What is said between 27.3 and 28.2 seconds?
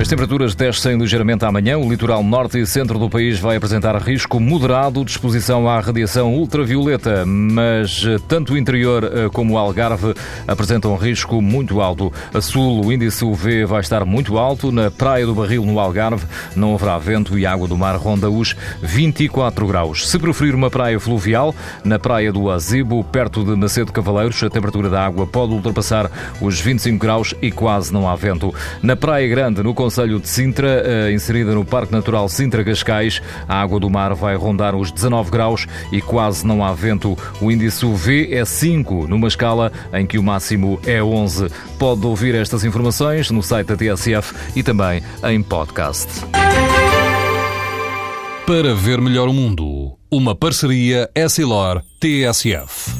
e quase não há